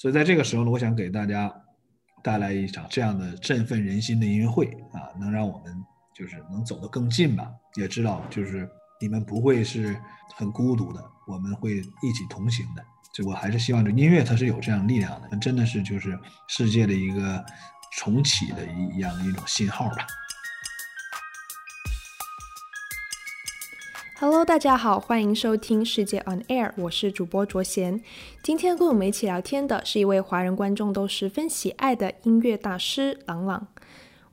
[0.00, 1.54] 所以在这个时候呢，我想给大家
[2.24, 5.76] 带来一场这样的振奋人心的音乐会啊，能让我们
[6.16, 8.66] 就是能走得更近吧，也知道就是
[8.98, 9.94] 你们不会是
[10.34, 12.82] 很孤独的，我们会一起同行的。
[13.12, 17.44] 就我还是希望这音乐它是有这样力量的，真的是就是世界的一个
[17.98, 20.06] 重启的一一样的一种信号吧。
[24.20, 28.02] Hello，大家好，欢迎收听世界 On Air，我是主播卓贤。
[28.42, 33.66] 今天跟我们一起聊天的是一位华人观众都十分喜爱的音乐大师郎朗。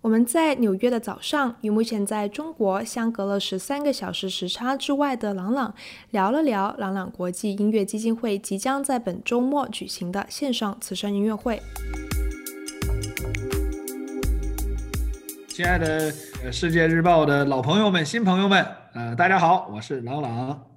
[0.02, 5.74] 我们在纽约的早上，与目前在中国相隔了十三个小时时差之外的郎朗
[6.12, 11.62] 聊了聊郎朗国际音乐基金会即将在本周末举行的线上慈善音乐会。
[15.58, 16.12] 亲爱的
[16.52, 20.70] 《世界日报》的老朋友们、新朋友们，呃，大家好，我是朗朗。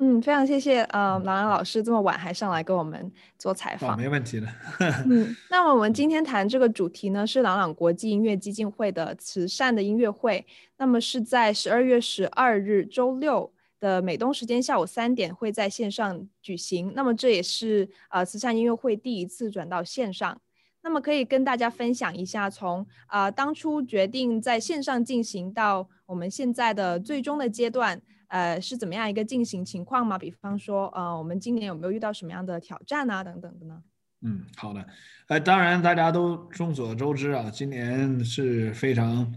[0.00, 3.94] 嗯，非常谢谢呃朗朗老师这么晚还上来跟我们做采访。
[3.94, 4.46] 哦，没问题的。
[5.08, 10.44] 嗯，那么我们今天谈这个主题呢，是朗朗国际音乐基金会的慈善的音乐会。
[10.76, 16.92] 那么是在十二月十二日周六的美东时间下午三点会在线上举行。
[16.94, 20.38] 那么这也是呃慈善音乐会第一次转到线上。
[20.84, 30.18] 那么可以跟大家分享一下，从啊、当初决定在线上进行到我们现在的最终的阶段，呃是怎么样一个进行情况吗？
[30.18, 33.80] 比方说，呃我们今年有没有遇到什么样的挑战啊等等的呢？
[34.22, 34.84] 嗯，好的，
[35.28, 39.32] 呃当然大家都众所周知啊，今年是非常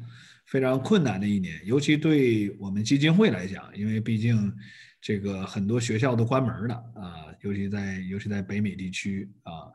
[0.47, 4.51] 非常困难的一年，尤其对我们基金会来讲，因为毕竟
[4.99, 9.69] 这个很多学校都关门了啊，尤其在尤其在北美地区啊。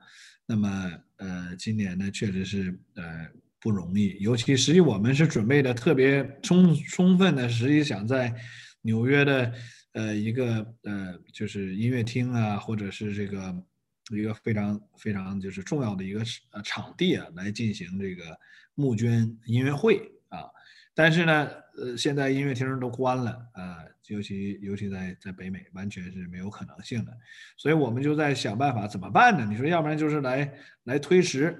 [0.50, 3.24] 那么，呃，今年呢，确实是呃
[3.60, 8.34] 不容易，尤其实际我们是准备的特别充充分的，实际想在
[8.82, 9.52] 纽约的
[9.92, 13.64] 呃一个呃就是音乐厅啊，或者是这个
[14.10, 18.36] 一个非常非常就是重要的一个呃场地啊，来进行这个
[18.74, 20.50] 募捐音乐会啊，
[20.94, 23.84] 但是呢，呃，现在音乐厅都关了啊。
[24.08, 27.17] 尤其尤其在在北美，完全是没有可能性的，
[27.56, 29.46] 所以我们就在想办法怎么办呢？
[29.48, 30.52] 你说，要不然就是来
[30.83, 31.56] 来推迟，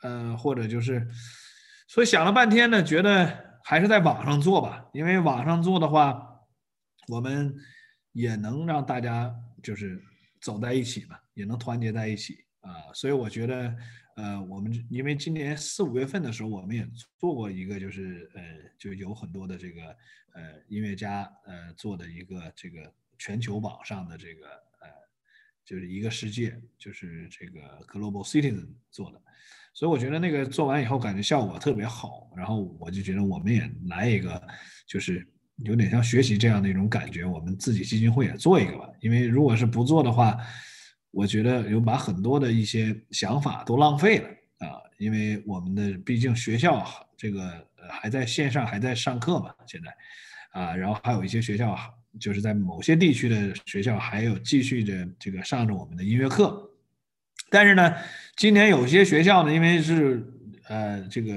[0.00, 1.06] 呃，或者就是，
[1.86, 6.26] 所以想了半天呢，觉得还是在网上做吧，因为网上做的话，
[7.08, 7.54] 我们
[8.12, 9.30] 也能让大家
[9.62, 10.02] 就是
[10.40, 13.76] 走在一起嘛，也能团结在一起啊，所以我觉得。
[14.18, 16.84] 呃，我们因为今年四五月份的时候，我们也
[17.18, 18.42] 做过一个，就是呃，
[18.76, 19.82] 就有很多的这个
[20.34, 24.48] 呃音乐家呃做的一个这个全球网上的这个
[24.80, 24.88] 呃，
[25.64, 29.22] 就是一个世界，就是这个 Global Citizen 做的，
[29.72, 34.42] 所以我觉得那个做完以后感觉效果特别好，然后我就觉得我们也来一个，
[34.84, 35.24] 就是
[35.58, 40.36] 有点像学习这样的一种感觉，我们自己基金会也做一个吧，因为如果是不做的话。
[41.10, 46.86] 我觉得有把很多的一些想法都浪费了啊，因为我们的毕竟学校
[47.16, 51.76] 这个还在线上还在上课嘛，现在啊，然后还有一些学校
[52.20, 56.70] 就是在某些地区的学校还有继续着这个上着我们的音乐课，
[57.48, 57.94] 但是呢，
[58.36, 60.22] 今年有些学校呢，因为是
[60.68, 61.32] 呃这个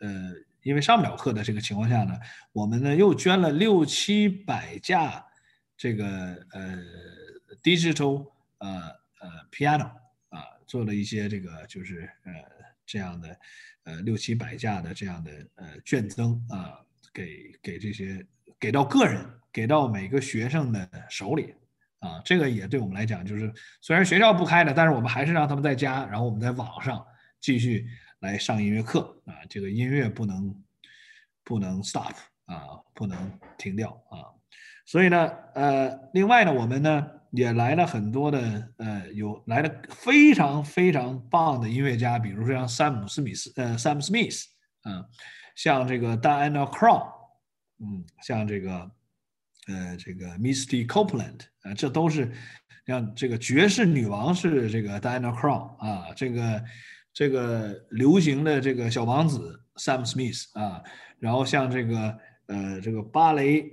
[0.00, 0.32] 呃
[0.62, 2.14] 因为上不了课的这个情况下呢，
[2.52, 5.22] 我们呢又捐了六七百架
[5.76, 6.06] 这个
[6.52, 6.78] 呃
[7.62, 8.32] digital。
[8.64, 8.80] 呃
[9.20, 9.90] 呃，piano
[10.30, 12.32] 啊，做了一些这个就是呃
[12.86, 13.38] 这样的
[13.84, 16.80] 呃六七百架的这样的呃捐赠啊，
[17.12, 18.26] 给给这些
[18.58, 21.54] 给到个人，给到每个学生的手里
[21.98, 23.52] 啊，这个也对我们来讲就是
[23.82, 27.06] 虽然学校不开了，但是我们还是让他们在家，然后我们在网上
[27.40, 27.86] 继续
[28.20, 30.64] 来上音乐课啊，这个音乐不能
[31.42, 32.14] 不能 stop
[32.46, 34.30] 啊，不能停掉啊，
[34.86, 37.10] 所以呢，呃，另外呢，我们呢。
[37.36, 44.44] 也来了很多的，呃，有来了非常非常棒的音乐家，比如说像山姆·斯密斯，呃，Sam Smith，
[44.82, 45.04] 啊，
[45.56, 47.08] 像这个 Diana Krall，
[47.80, 48.88] 嗯，像这个，
[49.66, 52.32] 呃，这个 Misty Copeland，啊，这都是
[52.86, 56.64] 像这个爵士女王是这个 Diana Krall 啊，这个
[57.12, 60.80] 这个流行的这个小王子 Sam Smith 啊，
[61.18, 63.70] 然后像这个呃这个芭蕾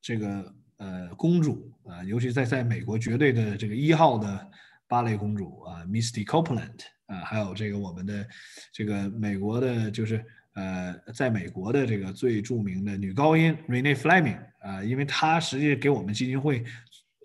[0.00, 0.54] 这个。
[0.80, 4.50] 呃，公主啊，尤其在在美国绝对的这个一号的
[4.86, 8.24] 芭蕾公主啊，Misty Copeland 啊，还有这个我们的
[8.72, 10.24] 这个美国的，就是
[10.54, 16.62] 呃，在美国的这个最著名的女高音 Renee Fleming 啊，因为她实际给我们基金会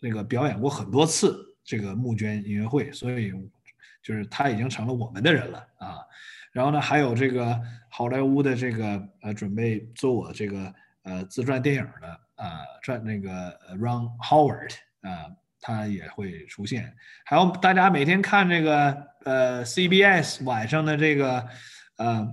[0.02, 3.32] 那个表演过很多次这个募捐音乐会，所以
[4.02, 6.00] 就是她已经成了我们的人了啊。
[6.54, 7.60] 然后呢，还有这个
[7.90, 12.20] 好莱坞的这个呃，准备做我这个呃自传电影的。
[12.36, 16.94] 啊，传那个 Ron Howard 啊，它也会出现。
[17.24, 21.48] 还有大家每天看这个呃 CBS 晚上的这个
[21.98, 22.28] 呃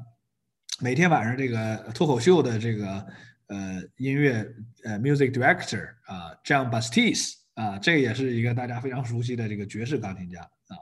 [0.80, 3.06] 每天晚上这个脱口秀的这个
[3.48, 4.44] 呃音乐
[4.84, 10.74] 呃 music director 啊，John Bautis 啊，这也是一个大家非常熟悉的这个爵士钢琴家啊，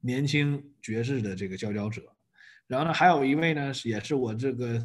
[0.00, 2.02] 年轻爵士的这个佼佼者。
[2.66, 4.82] 然后呢，还有一位呢，也是我这个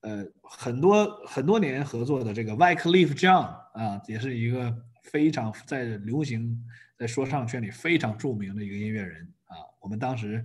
[0.00, 4.72] 呃很多很多年合作的这个 Wyclef Jean 啊，也是一个。
[5.10, 6.56] 非常在流行，
[6.96, 9.56] 在说唱圈里非常著名的一个音乐人啊。
[9.80, 10.42] 我们当时，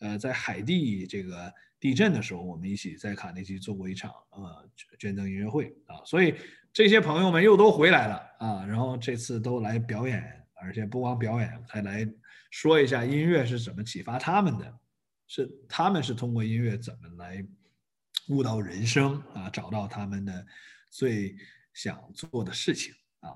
[0.00, 4.68] 呃，在海地这个地震的时候，我们一起在卡内基做过一场呃
[4.98, 6.02] 捐赠音乐会啊。
[6.04, 6.34] 所以
[6.72, 10.20] 这些朋友们又都回来了啊，然后这次都来表演，
[10.60, 12.04] 而且不光表演，还来
[12.50, 14.78] 说一下音乐是怎么启发他们的，
[15.34, 17.42] 是他们是通过音乐怎么来
[18.28, 20.46] 悟到人生啊，找到他们的
[20.90, 21.34] 最
[21.72, 23.30] 想做的事情啊。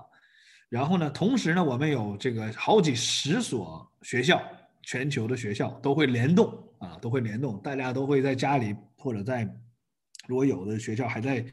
[0.69, 4.39] 然后呢，同时呢，我们有这个好几十所学校，
[4.83, 9.43] 全球的学校都会联动啊，都会联动，大家都会在家里或者在，
[10.27, 11.43] 如果有的学校还在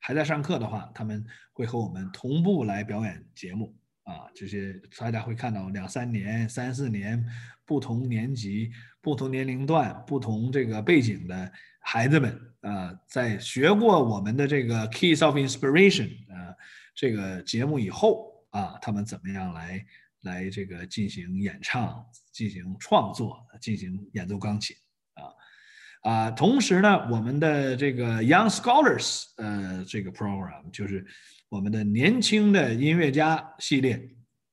[0.00, 7.26] 还在上课的话，他们会和我们同步来表演节目啊，这些大家会看到两三年、三四年
[7.68, 16.56] 不同年级、不同年龄段、不同这个背景的孩子们啊，在学过我们的这个 Keys of Inspiration 啊
[16.96, 18.26] 这个节目以后。
[18.50, 19.84] 啊，他们怎么样来
[20.22, 24.74] 来这个进行演唱、进行创作、进行演奏钢琴
[25.12, 26.30] 啊啊！
[26.30, 31.06] 同时呢，我们的这个 Young Scholars 呃这个 program 就是
[31.50, 34.00] 我们的年轻的音乐家系列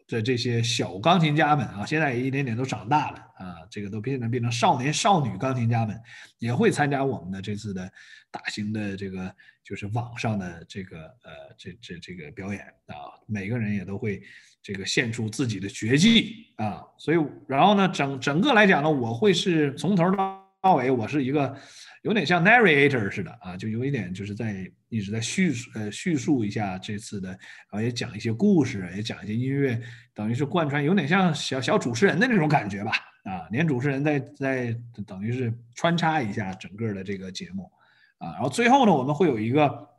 [0.08, 6.00] 的这些小钢琴家们啊，现在也一点点都长大了啊，这个都变成变成少年少女钢琴家们，
[6.40, 7.92] 也会参加我们的这次的
[8.32, 9.34] 大型的这个。
[9.66, 14.22] 就是网上的这个呃，这这这个表演啊，每个人也都会
[14.62, 17.18] 这个献出自己的绝技啊，所以
[17.48, 21.56] 然后呢，整整个来讲呢，我会是从头到尾，我是一个
[22.02, 27.40] 有点像 narrator 似的啊，就有一点就是在一直在叙述呃叙述一下这次的，然
[27.72, 29.80] 后也讲一些故事，也讲一些音乐，
[30.14, 32.92] 等于是贯穿，有点像小小主持人的那种感觉吧
[33.24, 34.76] 啊，连主持人在在
[35.06, 37.72] 等于是穿插一下整个的这个节目。
[38.18, 39.90] 啊，然后最后呢，我们会有一个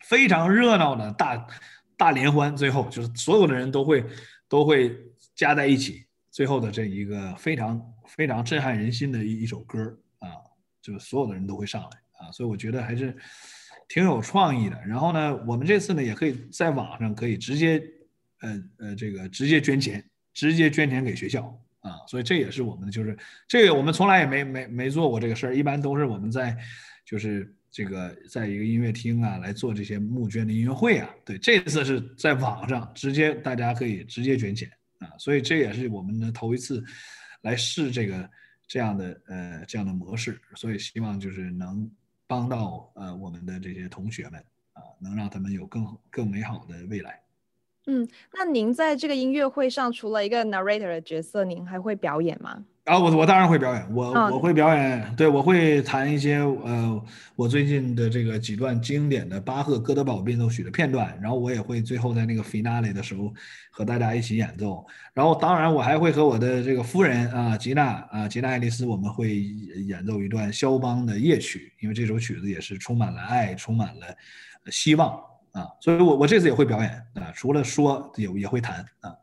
[0.00, 1.46] 非常热闹的大
[1.96, 4.04] 大联欢，最后就是所有的人都会
[4.48, 4.94] 都会
[5.34, 9.96] 加在一起，最后的这一个非常非常震撼人心的一一首歌
[10.82, 11.88] 啊，就所有的人都会上来
[12.18, 13.16] 啊，所以我觉得还是
[13.88, 14.78] 挺有创意的。
[14.86, 17.82] 然后呢，我们这次呢也可以在网上可以直接
[18.40, 26.56] 呃呃这个直接捐钱，直接捐钱给学校啊，所以这也是我们就是这个我们从来也没没没做过这个事儿，一般都是我们在。
[27.04, 34.70] 就是这个，在一个音乐厅啊，来做这些募捐的音乐会啊，对，这次是在网上直接，大家可以直接捐钱
[35.00, 36.82] 啊，所以这也是我们的头一次
[37.42, 38.30] 来试这个
[38.66, 41.90] 这样的呃这样的模式，所以希望就是能
[42.26, 44.38] 帮到呃我们的这些同学们
[44.72, 47.22] 啊，能让他们有更更美好的未来。
[47.86, 52.64] 嗯，那您在这个音乐会上，除了一个 narrator 的角色，您还会表演吗？
[52.84, 57.04] 啊，我我当然会表演，我我会表演，对，我会弹一些呃，
[57.36, 63.32] 我最近的这个几段经典的巴赫哥德堡变奏曲的片段，然后我也会最后在那个 finale 的时候
[63.70, 64.84] 和大家一起演奏，
[65.14, 74.06] 然后当然我还会和我的这个夫人啊吉娜啊吉娜爱丽丝，我们会演奏一段肖邦的夜曲，因为这首曲子也是充满了爱，充满了
[74.72, 75.10] 希望
[75.52, 79.14] 啊，所以我我这次也会表演啊，除了说也也会弹啊。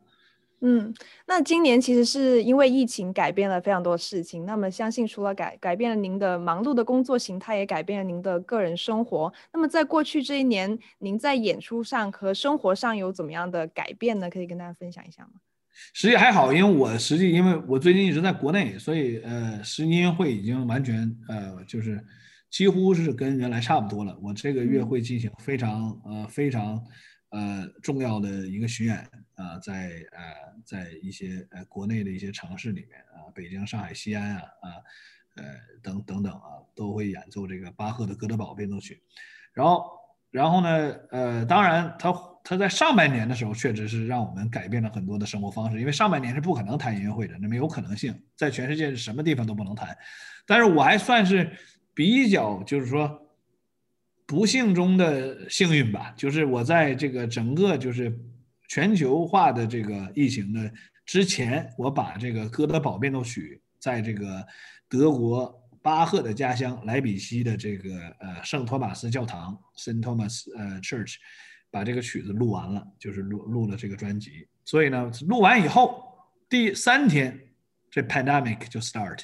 [0.61, 0.93] 嗯，
[1.25, 4.45] 那今年其实是因为疫情改变了非常多事情。
[4.45, 9.31] 那么相信除了改改变了您的忙碌的工作形态，也改变了您的个人生活。
[9.53, 14.29] 那么在过去这一年，您在演出上和生活上有怎么样的改变呢？
[14.29, 15.39] 可以跟大家分享一下吗？
[15.93, 22.03] 实际还好，因为我实际因为我最近一直在国内，所以呃，实际音乐会已经完全呃，就是
[22.49, 24.17] 几乎是跟原来差不多了。
[24.21, 26.83] 我这个月会进行非常呃非常。
[27.31, 28.97] 呃，重要的一个巡演
[29.35, 30.23] 啊、在呃，
[30.65, 34.67] 在一些呃国内的一些城市里面啊，北京、上海、西安啊啊，
[35.35, 35.43] 呃
[35.83, 38.95] 等等等啊，都会演奏这个巴赫的《哥德堡变奏曲》。
[39.53, 39.91] 然后，
[40.31, 42.11] 然后呢，呃，当然他
[42.43, 49.95] 他在上半年的时候，确实是让我们改变了很多的生活方式，因为上半年是不可能弹音乐会的，那没有可能性，在全世界什么地方都不能弹。
[50.47, 51.51] 但是我还算是
[51.93, 53.27] 比较，就是说。
[54.29, 58.15] 不幸中的幸运吧，就是我在这个整个就是
[58.67, 60.71] 全球化的这个疫情的
[61.03, 64.45] 之前，我把这个哥德堡变奏曲在这个
[64.87, 71.15] 德国巴赫的家乡莱比锡的这个呃圣托马斯教堂 （Saint Thomas 呃 Church）
[71.71, 74.47] 把这个曲子录完了，就是录录了这个专辑。
[74.63, 76.03] 所以呢，录完以后
[76.47, 77.35] 第三天，
[77.89, 79.21] 这 pandemic 就 start。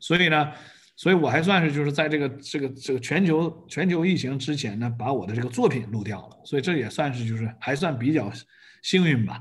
[0.00, 0.54] 所以呢，
[0.98, 6.40] 所以我还算是就是在这个这个这个全球全球疫情之前呢，把我的这个作品录掉了。
[6.44, 8.32] 所以这也算是就是还算比较
[8.82, 9.40] 幸运吧。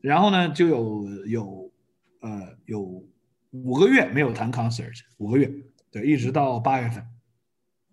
[0.00, 1.72] 然后呢，就有有
[2.20, 3.04] 呃有
[3.50, 5.52] 五个月没有谈 concert，五个月，
[5.90, 7.04] 对，一直到八月份。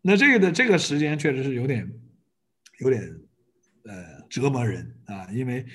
[0.04, 1.92] 那这个的这个时间确实是有点
[2.80, 3.02] 有点
[3.86, 5.66] 呃折磨人啊，因为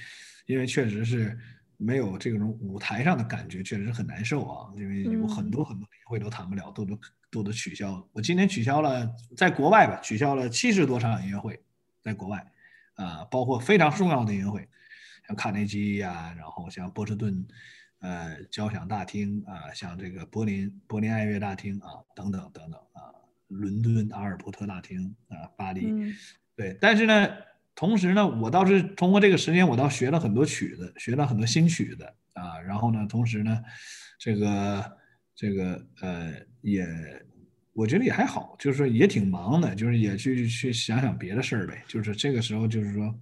[0.47, 1.37] 因为确实是
[1.79, 4.73] 没有这种舞台上的感觉，确实是很难受啊。
[4.77, 6.97] 因为有很多很多音乐会都谈不了，都都
[7.35, 8.09] 都得取消。
[8.13, 11.61] 我今年取消了，在国外吧，取消了七十多场音乐会，
[12.01, 12.47] 在国外
[12.95, 14.69] 啊，包括非常重要的音乐会。
[15.27, 17.45] 像卡内基呀、啊，然后像波士顿，
[18.01, 23.11] 呃，交响大厅啊，像这个柏林柏林爱乐大厅啊，等等等等啊，
[23.49, 26.15] 伦敦阿尔伯特大厅啊，巴黎，嗯、
[26.55, 26.77] 对。
[26.81, 27.29] 但是呢，
[27.75, 32.61] 同时呢，我倒是通过这个时间，我倒学了很多曲子，学了很多新曲子啊。
[32.61, 33.63] 然后呢，同时呢，
[34.19, 34.99] 这个
[35.35, 36.35] 这个呃，
[36.65, 36.85] 也
[37.73, 41.85] 我觉得也还好，就是说也挺忙的，就是也去去想想别的事儿呗。
[41.87, 43.15] 就是这个时候，就是说。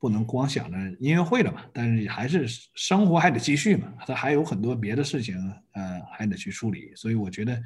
[0.00, 5.34] 不能光想着音乐会了嘛，但是还是生活还得继续嘛，他还有很多别的事情，
[5.72, 7.60] 呃，还得去处理，所以我觉得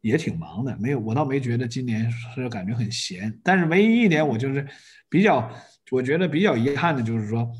[0.00, 0.78] 也挺忙的。
[0.78, 4.64] 没有，我倒没觉得今年是感觉很闲，但是唯一一点我就是
[5.08, 5.52] 比较，
[5.90, 7.50] 我觉得比较遗憾的就是说，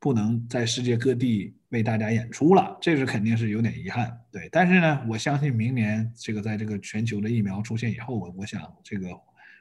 [0.00, 4.16] 不能在世界各地为大家演出了，这是肯定是有点遗憾。
[4.30, 9.08] 对，但是呢，我相信明年这个在这个全球的疫苗出现以后，我我想这个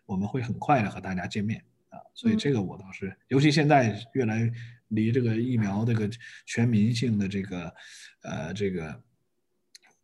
[0.06, 1.98] 我们会很快的和大家见面啊。
[2.14, 4.52] 所以这个我倒是，尤其现在越来
[4.90, 6.08] 离这个疫苗这个
[6.46, 7.74] 全民性的这个，
[8.22, 9.02] 呃，这个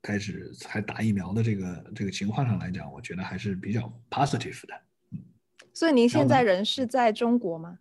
[0.02, 4.74] 开始才打疫苗的这个这个情况上来讲，我觉得还是比较 positive 的。
[5.12, 5.20] 嗯。
[5.75, 7.80] 所以您现在人是在中国吗？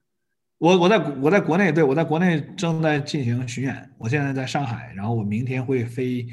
[0.62, 3.90] 我我在我在国内，对，我在国内正在进行巡演。
[3.98, 6.24] 我现在在上海，然后我明天会飞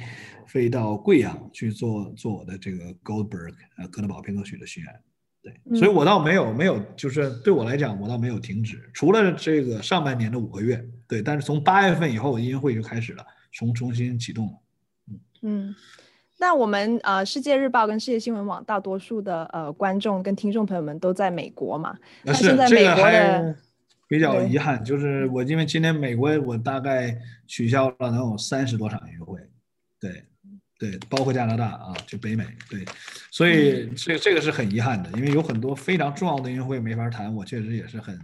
[0.45, 4.93] 飞到贵阳去做做我的这个 Goldberg 呃哥德堡变奏曲的巡演。
[5.41, 14.53] 对，所以我倒没有没有，就是对我来讲，我倒没有停止，除了这个上半年的五个月，对，但是从八月份以后，音乐会就开始了，重重新启动了。
[15.09, 15.75] 嗯嗯，
[16.37, 21.97] 那我们呃，世界日报跟世界新闻网大多数的呃观众跟听众朋友们都在美国嘛？
[22.21, 23.55] 那现在美国的
[24.09, 29.39] 比较遗憾，就是我因为今年美国我大概取消了能有三十多场音乐会，
[30.01, 30.25] 对。
[30.79, 32.85] 对，包括加拿大啊，就北美，对，
[33.31, 38.17] 所以这这个是很遗憾的，因为有很多非常重要的音乐会没法谈，我确实也是很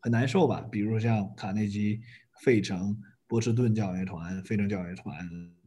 [0.00, 0.66] 很难受吧。
[0.72, 2.00] 比如像卡内基、
[2.42, 2.96] 费城、
[3.26, 5.18] 波士顿交响乐团、费城交响乐团，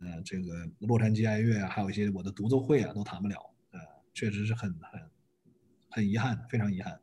[0.01, 3.35] 呃，这个洛杉矶爱乐啊，还有一些我的独奏会啊，都谈不了，
[3.73, 3.79] 呃，
[4.11, 4.99] 确实是很很
[5.91, 6.99] 很遗憾，非常遗憾。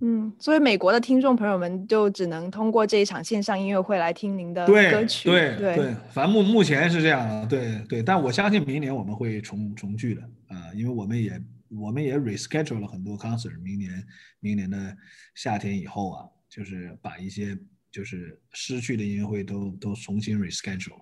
[0.00, 5.28] 嗯，所以美国的听众朋友们就只能通过这一场线上音乐会来听您的歌曲。
[5.28, 8.02] 对对对，反正目目前是这样的，对对。
[8.02, 14.04] 但我相信明年我们会重重聚的啊，因为我们也我们也 reschedule 了很多 concert，明年
[14.40, 14.96] 明年的
[15.34, 17.56] 夏天以后啊，就是把一些
[17.90, 21.00] 就是失去的音乐会都都重新 reschedule。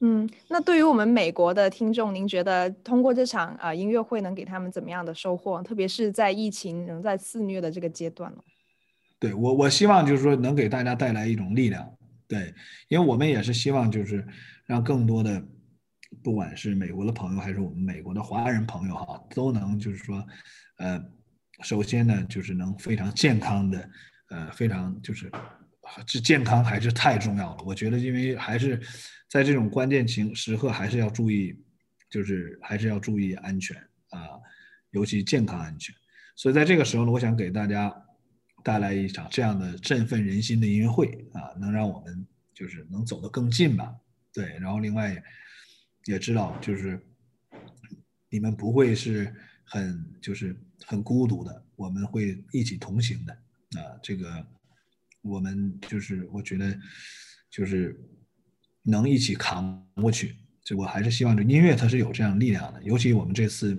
[0.00, 5.60] 嗯，那对于我们美国的听众，您觉得通过这场啊、呃、音乐会能给他们怎么样的收获？
[5.62, 8.38] 特别是在疫情仍在肆虐的这个阶段呢？
[9.18, 11.92] 对我，我希望就是说能给大家带来一种力量。
[12.28, 12.54] 对，
[12.88, 14.24] 因为我们也是希望就是
[14.66, 15.42] 让更多的，
[16.22, 20.24] 不管是美国的朋友还是我们美国的华人朋友哈，都能就是说，
[20.76, 21.02] 呃，
[21.62, 23.90] 首先呢就是能非常健康的，
[24.30, 25.28] 呃，非常就是
[26.06, 27.62] 这健康还是太重要了。
[27.64, 28.80] 我觉得因为还是。
[29.30, 31.54] 在这种关键情时刻，还是要注意，
[32.08, 33.76] 就是还是要注意安全
[34.08, 34.40] 啊，
[34.92, 35.94] 尤其健康安全。
[36.34, 37.94] 所以在这个时候呢，我想给大家
[38.64, 43.94] 带来一场这样的振奋人心的音乐会啊，能让我们就是能走得更近吧。
[44.32, 45.22] 对，然后另外
[46.06, 46.98] 也知道，就是
[48.30, 49.30] 你们不会是
[49.62, 53.32] 很就是很孤独的，我们会一起同行的
[53.78, 53.92] 啊。
[54.02, 54.46] 这个
[55.22, 56.78] 我们就是我觉得
[57.50, 57.98] 就是。
[58.84, 60.34] 能一起扛过去，
[60.64, 62.82] 就我还是希望这音乐它是有这样力量的。
[62.82, 63.76] 尤其我们这次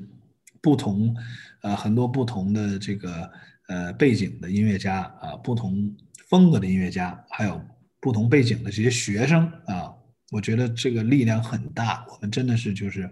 [0.61, 1.15] 不同，
[1.63, 3.31] 呃，很多不同的这个
[3.69, 7.59] 呃背景的音乐家啊，不同风格的音乐家，还有
[7.99, 9.91] 不同背景的这些学生啊，
[10.31, 12.05] 我觉得这个力量很大。
[12.09, 13.09] 我们真的是就是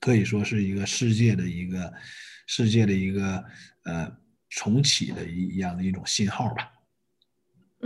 [0.00, 1.92] 可以说是一个世界的一个
[2.46, 3.44] 世界的一个
[3.84, 4.10] 呃
[4.48, 6.72] 重启的一一样的一种信号吧。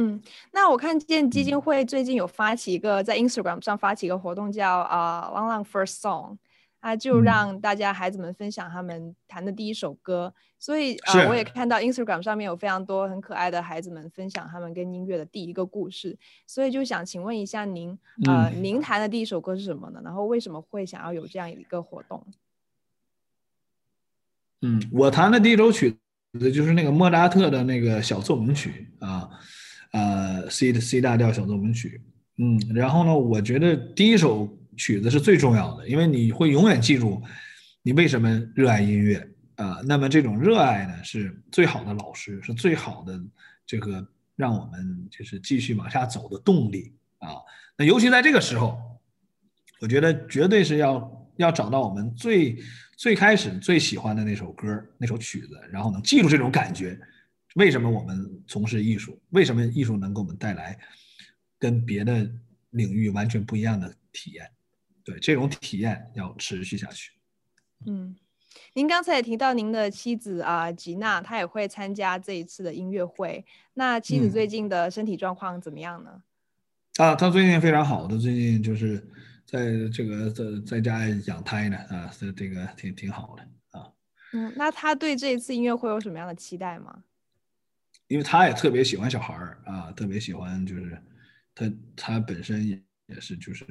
[0.01, 6.39] 嗯，那我看见基金会最近有发起一个在 Instagram 上发起一个活动叫，叫啊 Lang Lang First Song，
[6.81, 17.91] 他就让大家孩子们分享他们弹的第一首歌，嗯、所以呃，我也看到 Instagram 上面有非常多很可爱的孩子们分享他们跟音乐的第一个故事，所以就想请问一下您，
[18.25, 20.01] 呃，嗯、您弹的第一首歌是什么呢？
[20.05, 22.25] 然后为什么会想要有这样一个活动？
[24.63, 25.97] 嗯，我弹的第一首曲
[26.39, 29.29] 子就是那个莫扎特的那个小奏鸣曲啊，
[29.93, 32.01] 呃，C 的 C 大调小奏鸣曲，
[32.39, 34.55] 嗯，然后呢，我觉得第一首。
[34.79, 37.21] 曲子是最重要的，因为你会永远记住
[37.83, 39.81] 你为什么热爱音乐啊。
[39.85, 43.21] 那么这种热爱呢，是最好的老师，是最好的
[43.67, 47.43] 这个让我们就是继续往下走的动力啊。
[47.77, 48.79] 那尤其在这个时候，
[49.81, 52.57] 我觉得绝对是要要找到我们最
[52.97, 56.97] 最开始最喜欢的那首歌、那首曲子，然后能记住这种感觉。
[57.59, 59.21] 为什么我们从事艺术？
[59.31, 60.79] 为什么艺术能给我们带来
[61.59, 62.31] 跟别的
[62.71, 64.49] 领域完全不一样的体验？
[65.03, 67.11] 对，这种体验要持续下去。
[67.85, 68.15] 嗯，
[68.75, 73.45] 您刚才也提到您的妻子啊，吉娜，她也会参加这一次的音乐会。
[73.75, 76.23] 那妻子最近的身体状况怎么样呢？
[76.99, 79.05] 嗯、啊，她最近非常好的，最近就是
[79.45, 83.43] 在这个在在家养胎呢，啊，这这个挺挺好的
[83.81, 83.91] 啊。
[84.33, 87.03] 嗯，那她对这一次音乐会有什么样的期待吗？
[88.09, 91.03] 因为他也特别喜欢小孩儿啊，特别喜欢，就是
[91.55, 92.83] 他他本身也
[93.21, 93.65] 是就是。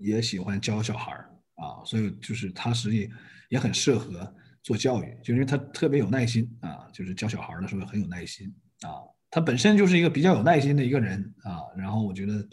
[0.00, 3.10] 也喜欢教小孩儿啊，所以就是他实际
[3.48, 4.32] 也很适合
[4.62, 8.46] 做教育，就因为他特别有耐心啊，就是教小孩儿的时候很有耐心
[8.82, 9.02] 啊。
[9.28, 12.48] 他本身就是一个比较有耐心的一个人啊，然后我觉得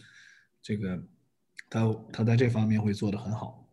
[0.59, 0.99] 这个
[1.69, 3.64] 他他在这方面会做得很好。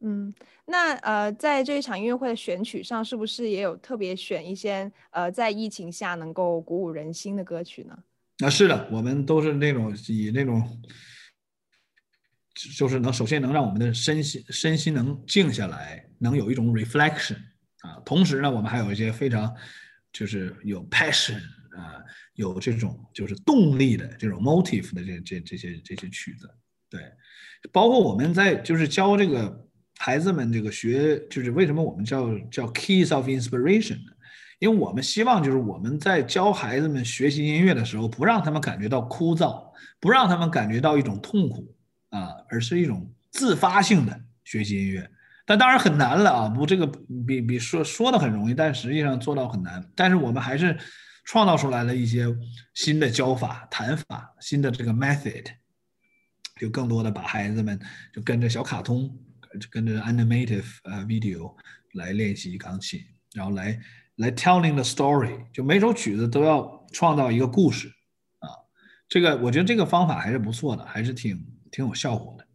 [0.00, 0.32] 嗯，
[0.66, 7.98] 那呃，在这一场音乐会的选曲上，是不是也有特别选一些呃在疫情下能够鼓舞人心的歌曲呢？
[8.38, 10.62] 啊，是的，我们都是那种以那种。
[12.76, 17.38] 就是能首先能让我们的身心身心能静下来，能有一种 reflection
[17.80, 17.98] 啊。
[18.04, 19.52] 同时呢，我们还有一些非常
[20.12, 21.40] 就是有 passion
[21.74, 26.46] 啊，有这种就是动力的这种 motive 的这这这些这些曲子。
[26.92, 27.00] 对，
[27.72, 29.66] 包括我们在就是教这个
[29.98, 34.12] 孩子们这个学，就是为什么我们叫叫 keys of inspiration 呢？
[34.58, 41.74] 因为我们希望就是我们在教孩子们学习音乐的时候，不让他们感觉到枯燥，不让他们感觉到一种痛苦。
[42.10, 45.10] 啊，而是一种自发性的学习音乐，
[45.46, 46.46] 但当然很难了啊！
[46.46, 46.86] 不，这个
[47.26, 49.82] 比比说说的很容易，但实际上做到很难。
[49.96, 50.76] 但是我们还是
[51.24, 52.26] 创造出来了一些
[52.74, 55.46] 新的教法、弹法，新的这个 method，
[56.62, 57.78] 就更多的把孩子们
[58.12, 59.14] 就跟着小卡通，
[59.70, 61.54] 跟着 animative 呃 video
[61.94, 63.00] 来练习钢琴，
[63.34, 63.78] 然后来
[64.16, 67.88] 来 telling the story，就每首曲子都要创造一个故事
[68.38, 68.48] 啊。
[69.08, 71.44] 这个我觉得这个方法还是不错的，还是挺。
[71.74, 72.46] 挺有效果的，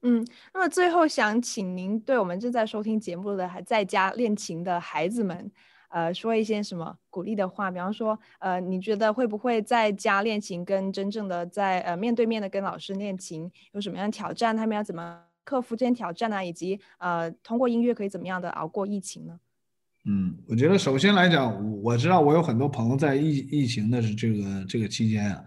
[0.00, 5.52] 嗯，那么最后想请您对我们正在收听节目的还在家练琴的孩子们，
[5.88, 7.70] 呃，说一些什么鼓励的话？
[7.70, 14.56] 比方说，呃，你觉得会不会在家练琴跟真正的在呃面对面的跟老师练琴有什么样的挑战？
[14.56, 16.44] 他们要怎么克服这些挑战呢？
[16.44, 19.38] 以及呃，通过音乐可以怎么样的熬过疫情呢？
[20.04, 25.44] 嗯，我觉得首先来讲，我知道我有很多朋友在疫疫情的这个这个期间啊。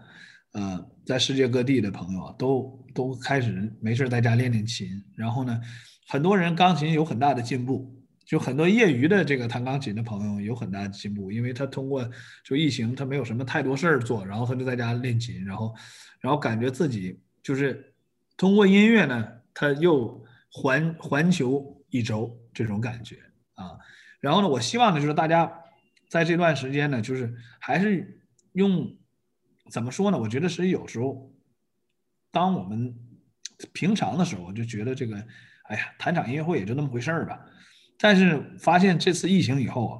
[0.52, 4.86] 呃，在世界各地的朋友啊，都都开始没事在家练练琴。
[5.16, 5.58] 然后呢，
[6.06, 7.90] 很多人钢琴有很大的进步，
[8.32, 12.10] 就很多业余的这个弹钢琴的朋友有很大的进步，因为他通过
[12.42, 15.74] 就疫情，他没有什么太多事儿做，然后他就在家练琴，然后
[16.18, 17.92] 然后感觉自己就是
[18.38, 23.16] 通过音乐呢，他又环环球一周这种感觉
[23.52, 23.76] 啊。
[24.18, 25.52] 然后呢，我希望呢，就是大家
[26.08, 28.18] 在这段时间呢，就是还是
[28.54, 28.96] 用。
[29.70, 30.18] 怎么说呢？
[30.18, 31.30] 我觉得是有时候，
[32.30, 32.94] 当我们
[33.72, 35.16] 平常的时候，我就觉得这个，
[35.64, 37.44] 哎呀，弹场音乐会也就那么回事儿吧。
[37.98, 39.94] 但是发现这次疫情以后啊，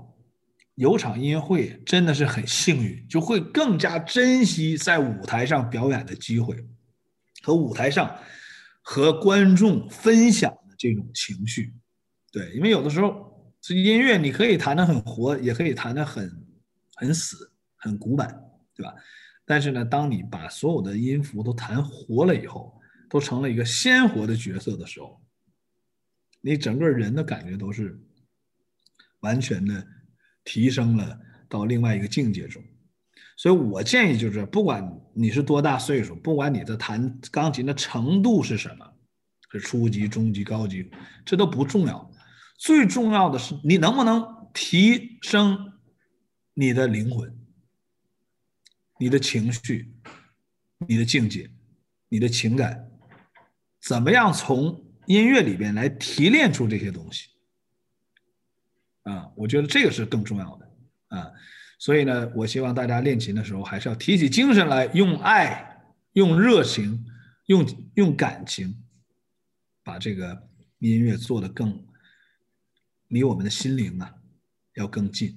[0.74, 6.56] 有场音乐会真的是很幸运，就会更加珍惜在舞台上表演的机会，
[7.42, 8.14] 和舞台上
[8.80, 11.72] 和观众分享的这种情绪。
[12.32, 16.30] 对，因为有的时候这音乐你可以弹得很活，也可以弹得很
[16.94, 18.28] 很死、很古板，
[18.74, 18.92] 对吧？
[19.44, 22.72] 但是呢，当你把所有的音符都弹活了以后，
[23.10, 25.20] 都成了一个鲜活的角色的时候，
[26.42, 27.98] 你整个人的感觉都是
[29.20, 29.86] 完全的
[30.44, 32.62] 提升了到另外一个境界中。
[33.38, 38.92] 所以我建议就是，不管你是多大岁数，不管你的弹钢琴的程度是什么，
[39.50, 40.90] 是初级、中级、高级，
[41.24, 42.12] 这都不重要。
[42.58, 45.72] 最重要的是你能不能提升
[46.52, 47.34] 你的灵魂。
[48.98, 49.92] 你的情绪、
[50.86, 51.50] 你的境界、
[52.08, 52.88] 你的情感，
[53.80, 57.30] 怎么样从音乐里边来提炼出这些东西。
[59.02, 60.70] 啊，我觉得这个是更重要的
[61.08, 61.32] 啊。
[61.78, 67.04] 所以呢，我希望大家练琴的时候还是要提起精神来，用爱、用热情、
[67.46, 68.80] 用用感情，
[69.82, 71.84] 把这个音乐做得更
[73.08, 74.14] 离我们的心灵啊
[74.74, 75.36] 要更近。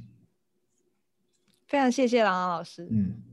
[1.68, 2.88] 非常谢谢郎朗老师。
[2.92, 3.24] 嗯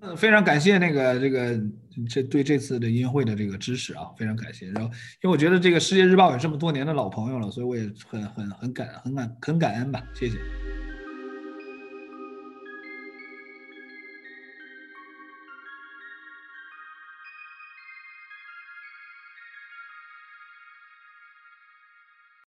[0.00, 1.56] 嗯，非常感谢那个这个
[2.04, 4.66] 这对这次的音乐会的这个支持啊，非常感谢。
[4.70, 4.90] 然后，
[5.22, 10.36] 因为我觉得这个世界日报有这么多年的老朋友了，所以我也很很很感很感很感恩吧，谢谢。